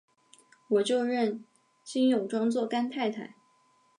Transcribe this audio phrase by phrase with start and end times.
[0.67, 1.45] 我就认
[1.83, 3.35] 金友庄做干太太！